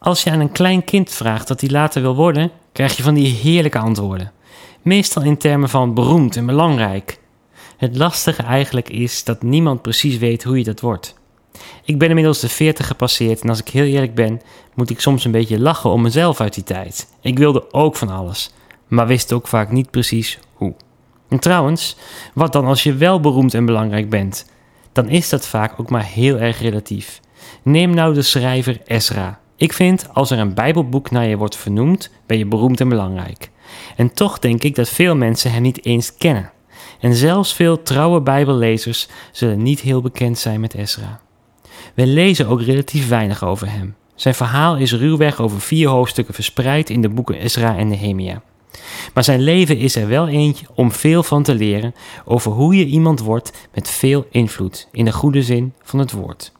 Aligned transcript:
Als 0.00 0.22
je 0.22 0.30
aan 0.30 0.40
een 0.40 0.52
klein 0.52 0.84
kind 0.84 1.10
vraagt 1.10 1.48
wat 1.48 1.60
hij 1.60 1.70
later 1.70 2.02
wil 2.02 2.14
worden, 2.14 2.50
krijg 2.72 2.96
je 2.96 3.02
van 3.02 3.14
die 3.14 3.34
heerlijke 3.34 3.78
antwoorden. 3.78 4.32
Meestal 4.82 5.22
in 5.22 5.36
termen 5.36 5.68
van 5.68 5.94
beroemd 5.94 6.36
en 6.36 6.46
belangrijk. 6.46 7.18
Het 7.76 7.96
lastige 7.96 8.42
eigenlijk 8.42 8.88
is 8.88 9.24
dat 9.24 9.42
niemand 9.42 9.82
precies 9.82 10.18
weet 10.18 10.42
hoe 10.42 10.58
je 10.58 10.64
dat 10.64 10.80
wordt. 10.80 11.14
Ik 11.84 11.98
ben 11.98 12.08
inmiddels 12.08 12.40
de 12.40 12.48
40 12.48 12.86
gepasseerd 12.86 13.40
en 13.40 13.48
als 13.48 13.60
ik 13.60 13.68
heel 13.68 13.84
eerlijk 13.84 14.14
ben, 14.14 14.40
moet 14.74 14.90
ik 14.90 15.00
soms 15.00 15.24
een 15.24 15.30
beetje 15.30 15.60
lachen 15.60 15.90
om 15.90 16.02
mezelf 16.02 16.40
uit 16.40 16.54
die 16.54 16.64
tijd. 16.64 17.08
Ik 17.20 17.38
wilde 17.38 17.72
ook 17.72 17.96
van 17.96 18.08
alles, 18.08 18.52
maar 18.88 19.06
wist 19.06 19.32
ook 19.32 19.48
vaak 19.48 19.70
niet 19.70 19.90
precies 19.90 20.38
hoe. 20.54 20.74
En 21.28 21.38
trouwens, 21.38 21.96
wat 22.34 22.52
dan 22.52 22.64
als 22.64 22.82
je 22.82 22.94
wel 22.94 23.20
beroemd 23.20 23.54
en 23.54 23.64
belangrijk 23.64 24.10
bent? 24.10 24.50
Dan 24.92 25.08
is 25.08 25.28
dat 25.28 25.46
vaak 25.46 25.80
ook 25.80 25.90
maar 25.90 26.04
heel 26.04 26.38
erg 26.38 26.60
relatief. 26.60 27.20
Neem 27.62 27.94
nou 27.94 28.14
de 28.14 28.22
schrijver 28.22 28.80
Ezra. 28.84 29.40
Ik 29.60 29.72
vind, 29.72 30.08
als 30.12 30.30
er 30.30 30.38
een 30.38 30.54
Bijbelboek 30.54 31.10
naar 31.10 31.26
je 31.26 31.36
wordt 31.36 31.56
vernoemd, 31.56 32.10
ben 32.26 32.38
je 32.38 32.46
beroemd 32.46 32.80
en 32.80 32.88
belangrijk. 32.88 33.50
En 33.96 34.12
toch 34.12 34.38
denk 34.38 34.62
ik 34.62 34.74
dat 34.74 34.88
veel 34.88 35.16
mensen 35.16 35.52
hem 35.52 35.62
niet 35.62 35.84
eens 35.84 36.14
kennen. 36.14 36.50
En 37.00 37.14
zelfs 37.14 37.54
veel 37.54 37.82
trouwe 37.82 38.20
Bijbellezers 38.20 39.08
zullen 39.32 39.62
niet 39.62 39.80
heel 39.80 40.00
bekend 40.00 40.38
zijn 40.38 40.60
met 40.60 40.74
Ezra. 40.74 41.20
We 41.94 42.06
lezen 42.06 42.48
ook 42.48 42.62
relatief 42.62 43.08
weinig 43.08 43.44
over 43.44 43.70
hem. 43.70 43.94
Zijn 44.14 44.34
verhaal 44.34 44.76
is 44.76 44.92
ruwweg 44.92 45.40
over 45.40 45.60
vier 45.60 45.88
hoofdstukken 45.88 46.34
verspreid 46.34 46.90
in 46.90 47.02
de 47.02 47.08
boeken 47.08 47.38
Ezra 47.38 47.76
en 47.76 47.88
Nehemia. 47.88 48.42
Maar 49.14 49.24
zijn 49.24 49.40
leven 49.40 49.76
is 49.76 49.96
er 49.96 50.08
wel 50.08 50.28
eentje 50.28 50.66
om 50.74 50.92
veel 50.92 51.22
van 51.22 51.42
te 51.42 51.54
leren 51.54 51.94
over 52.24 52.52
hoe 52.52 52.76
je 52.76 52.86
iemand 52.86 53.20
wordt 53.20 53.68
met 53.74 53.90
veel 53.90 54.26
invloed, 54.30 54.88
in 54.92 55.04
de 55.04 55.12
goede 55.12 55.42
zin 55.42 55.72
van 55.82 55.98
het 55.98 56.12
woord. 56.12 56.52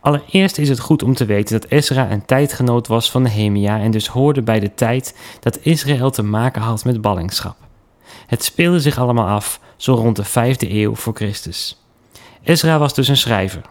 Allereerst 0.00 0.58
is 0.58 0.68
het 0.68 0.80
goed 0.80 1.02
om 1.02 1.14
te 1.14 1.24
weten 1.24 1.60
dat 1.60 1.70
Ezra 1.70 2.10
een 2.10 2.24
tijdgenoot 2.24 2.86
was 2.86 3.10
van 3.10 3.22
Nehemia 3.22 3.78
en 3.78 3.90
dus 3.90 4.06
hoorde 4.06 4.42
bij 4.42 4.60
de 4.60 4.74
tijd 4.74 5.16
dat 5.40 5.58
Israël 5.62 6.10
te 6.10 6.22
maken 6.22 6.62
had 6.62 6.84
met 6.84 7.00
ballingschap. 7.00 7.56
Het 8.26 8.44
speelde 8.44 8.80
zich 8.80 8.98
allemaal 8.98 9.28
af 9.28 9.60
zo 9.76 9.94
rond 9.94 10.16
de 10.16 10.26
5e 10.26 10.70
eeuw 10.70 10.94
voor 10.94 11.14
Christus. 11.14 11.82
Ezra 12.42 12.78
was 12.78 12.94
dus 12.94 13.08
een 13.08 13.16
schrijver. 13.16 13.62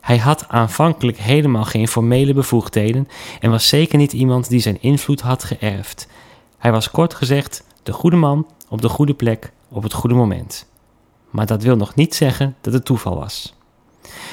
Hij 0.00 0.18
had 0.18 0.44
aanvankelijk 0.48 1.18
helemaal 1.18 1.64
geen 1.64 1.88
formele 1.88 2.34
bevoegdheden 2.34 3.08
en 3.40 3.50
was 3.50 3.68
zeker 3.68 3.98
niet 3.98 4.12
iemand 4.12 4.48
die 4.48 4.60
zijn 4.60 4.82
invloed 4.82 5.20
had 5.20 5.44
geërfd. 5.44 6.08
Hij 6.58 6.72
was 6.72 6.90
kort 6.90 7.14
gezegd 7.14 7.64
de 7.82 7.92
goede 7.92 8.16
man 8.16 8.46
op 8.68 8.80
de 8.80 8.88
goede 8.88 9.14
plek 9.14 9.52
op 9.68 9.82
het 9.82 9.92
goede 9.92 10.14
moment. 10.14 10.66
Maar 11.30 11.46
dat 11.46 11.62
wil 11.62 11.76
nog 11.76 11.94
niet 11.94 12.14
zeggen 12.14 12.56
dat 12.60 12.72
het 12.72 12.84
toeval 12.84 13.16
was. 13.16 13.54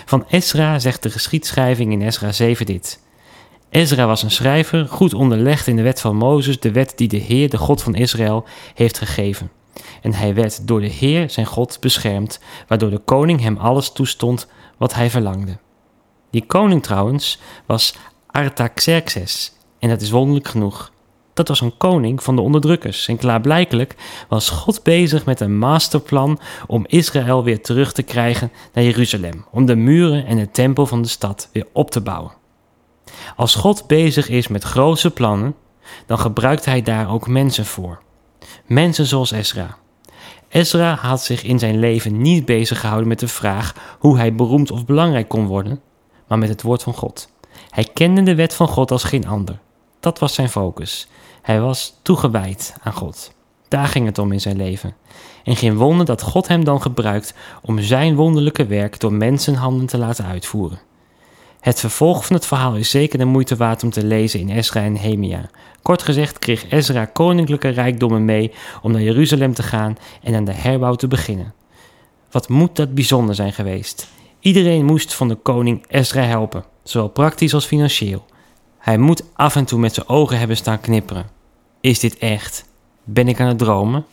Van 0.06 0.26
Ezra 0.30 0.80
zegt 0.80 1.04
de 1.04 1.10
geschiedschrijving 1.10 1.92
in 1.92 2.02
Ezra 2.02 2.32
7 2.32 2.66
dit. 2.66 3.00
Ezra 3.70 4.06
was 4.06 4.24
een 4.24 4.32
schrijver, 4.32 4.88
goed 4.88 5.14
onderlegd 5.14 5.68
in 5.68 5.76
de 5.76 5.82
wet 5.82 6.02
van 6.02 6.16
Mozes, 6.16 6.60
de 6.60 6.72
wet 6.72 6.94
die 6.96 7.08
de 7.08 7.18
Heer, 7.18 7.50
de 7.50 7.58
God 7.58 7.84
van 7.84 7.96
Israël, 7.96 8.46
heeft 8.74 8.98
gegeven. 8.98 9.52
En 10.02 10.14
hij 10.14 10.34
werd 10.34 10.68
door 10.68 10.80
de 10.80 10.88
Heer, 10.88 11.30
zijn 11.30 11.46
God, 11.46 11.78
beschermd, 11.80 12.40
waardoor 12.68 12.90
de 12.90 12.98
koning 12.98 13.42
hem 13.42 13.58
alles 13.58 13.92
toestond 13.92 14.48
wat 14.78 14.94
hij 14.94 15.10
verlangde. 15.10 15.58
Die 16.32 16.46
koning 16.46 16.84
trouwens 16.84 17.40
was 17.66 17.96
Artaxerxes, 18.28 19.54
en 19.80 19.90
dat 19.90 20.02
is 20.02 20.10
wonderlijk 20.10 20.48
genoeg. 20.48 20.92
Dat 21.40 21.48
was 21.48 21.62
een 21.62 21.78
koning 21.78 22.24
van 22.24 22.36
de 22.36 22.42
onderdrukkers. 22.42 23.08
En 23.08 23.18
klaarblijkelijk 23.18 23.96
was 24.28 24.50
God 24.50 24.84
bezig 24.84 25.26
met 25.26 25.40
een 25.40 25.58
masterplan 25.58 26.40
om 26.68 26.86
Israël 26.88 27.44
weer 27.44 27.62
terug 27.62 27.94
te 27.94 28.04
krijgen 28.04 28.52
naar 28.74 28.84
Jeruzalem. 28.84 29.46
Om 29.52 29.66
de 29.66 29.76
muren 29.76 30.26
en 30.26 30.38
de 30.38 30.52
tempel 30.52 30.86
van 30.86 31.02
de 31.02 31.08
stad 31.08 31.50
weer 31.54 31.68
op 31.74 31.92
te 31.92 32.02
bouwen. 32.02 32.32
Als 33.36 33.56
God 33.56 33.88
bezig 33.88 34.30
is 34.30 34.48
met 34.48 34.64
grootse 34.64 35.12
plannen, 35.12 35.56
dan 36.06 36.20
gebruikt 36.20 36.66
hij 36.66 36.82
daar 36.82 37.12
ook 37.12 37.28
mensen 37.28 37.66
voor. 37.66 38.02
Mensen 38.66 39.06
zoals 39.06 39.32
Ezra. 39.32 39.78
Ezra 40.50 40.96
had 40.96 41.24
zich 41.24 41.44
in 41.44 41.60
zijn 41.60 41.80
leven 41.80 42.22
niet 42.22 42.46
bezig 42.46 42.80
gehouden 42.80 43.08
met 43.08 43.20
de 43.20 43.28
vraag 43.28 43.98
hoe 44.00 44.18
hij 44.18 44.36
beroemd 44.36 44.72
of 44.72 44.86
belangrijk 44.86 45.28
kon 45.28 45.46
worden, 45.46 45.82
maar 46.28 46.38
met 46.38 46.50
het 46.50 46.62
woord 46.62 46.84
van 46.84 46.94
God. 46.94 47.30
Hij 47.70 47.88
kende 47.94 48.24
de 48.24 48.36
wet 48.36 48.54
van 48.54 48.68
God 48.68 48.92
als 48.92 49.04
geen 49.04 49.28
ander. 49.28 49.60
Dat 50.00 50.20
was 50.20 50.34
zijn 50.34 50.50
focus. 50.50 51.08
Hij 51.42 51.62
was 51.62 52.00
toegewijd 52.02 52.76
aan 52.84 52.94
God. 52.94 53.34
Daar 53.68 53.88
ging 53.88 54.06
het 54.06 54.18
om 54.18 54.32
in 54.32 54.42
zijn 54.42 54.58
leven. 54.58 54.96
En 55.44 55.56
geen 55.56 55.76
wonder 55.76 56.06
dat 56.06 56.22
God 56.22 56.48
hem 56.48 56.64
dan 56.64 56.82
gebruikt 56.82 57.34
om 57.62 57.80
zijn 57.80 58.16
wonderlijke 58.16 58.66
werk 58.66 59.00
door 59.00 59.14
mensenhanden 59.14 59.86
te 59.86 59.98
laten 59.98 60.26
uitvoeren. 60.26 60.80
Het 61.60 61.80
vervolg 61.80 62.26
van 62.26 62.36
het 62.36 62.46
verhaal 62.46 62.76
is 62.76 62.90
zeker 62.90 63.18
de 63.18 63.26
moeite 63.26 63.56
waard 63.56 63.84
om 63.84 63.90
te 63.90 64.06
lezen 64.06 64.40
in 64.40 64.50
Ezra 64.50 64.82
en 64.82 64.94
Nehemia. 64.94 65.50
Kort 65.82 66.02
gezegd 66.02 66.40
kreeg 66.40 66.72
Ezra 66.72 67.06
koninklijke 67.06 67.68
rijkdommen 67.70 68.26
mee 68.26 68.52
om 68.82 68.92
naar 68.92 69.02
Jeruzalem 69.02 69.54
te 69.54 69.64
gaan 69.64 69.98
en 70.24 70.36
aan 70.36 70.46
de 70.46 70.54
herbouw 70.54 70.96
te 70.96 71.08
beginnen. 71.08 71.54
Wat 72.32 72.50
moet 72.50 72.76
dat 72.76 72.94
bijzonder 72.94 73.36
zijn 73.36 73.54
geweest? 73.54 74.08
Iedereen 74.40 74.86
moest 74.86 75.14
van 75.14 75.28
de 75.28 75.36
koning 75.36 75.86
Ezra 75.88 76.22
helpen, 76.22 76.64
zowel 76.84 77.10
praktisch 77.10 77.54
als 77.54 77.66
financieel. 77.66 78.26
Hij 78.90 78.98
moet 78.98 79.24
af 79.34 79.56
en 79.56 79.66
toe 79.66 79.80
met 79.80 79.94
zijn 79.94 80.08
ogen 80.10 80.40
hebben 80.40 80.58
staan 80.58 80.80
knipperen. 80.80 81.30
Is 81.82 82.00
dit 82.00 82.18
echt? 82.18 82.66
Ben 83.04 83.28
ik 83.28 83.40
aan 83.40 83.48
het 83.48 83.58
dromen? 83.58 84.06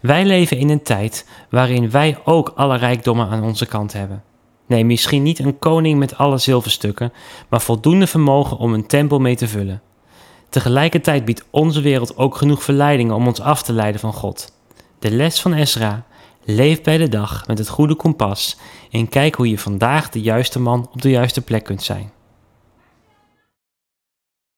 Wij 0.00 0.24
leven 0.24 0.56
in 0.56 0.68
een 0.68 0.82
tijd 0.82 1.26
waarin 1.50 1.90
wij 1.90 2.18
ook 2.24 2.52
alle 2.56 2.76
rijkdommen 2.76 3.28
aan 3.28 3.42
onze 3.42 3.66
kant 3.66 3.92
hebben. 3.92 4.22
Nee, 4.66 4.84
misschien 4.84 5.22
niet 5.22 5.38
een 5.38 5.58
koning 5.58 5.98
met 5.98 6.16
alle 6.16 6.38
zilverstukken, 6.38 7.12
maar 7.48 7.60
voldoende 7.60 8.06
vermogen 8.06 8.56
om 8.56 8.74
een 8.74 8.86
tempel 8.86 9.18
mee 9.18 9.36
te 9.36 9.48
vullen. 9.48 9.82
Tegelijkertijd 10.48 11.24
biedt 11.24 11.44
onze 11.50 11.80
wereld 11.80 12.16
ook 12.16 12.36
genoeg 12.36 12.62
verleidingen 12.62 13.14
om 13.14 13.26
ons 13.26 13.40
af 13.40 13.62
te 13.62 13.72
leiden 13.72 14.00
van 14.00 14.12
God. 14.12 14.52
De 14.98 15.10
les 15.10 15.40
van 15.40 15.52
Ezra: 15.52 16.04
leef 16.44 16.82
bij 16.82 16.98
de 16.98 17.08
dag 17.08 17.46
met 17.46 17.58
het 17.58 17.68
goede 17.68 17.94
kompas 17.94 18.58
en 18.90 19.08
kijk 19.08 19.34
hoe 19.34 19.48
je 19.48 19.58
vandaag 19.58 20.08
de 20.08 20.20
juiste 20.20 20.60
man 20.60 20.88
op 20.92 21.02
de 21.02 21.10
juiste 21.10 21.40
plek 21.40 21.64
kunt 21.64 21.82
zijn. 21.82 22.12